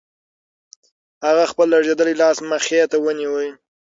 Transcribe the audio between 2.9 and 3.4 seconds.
ته ونیو.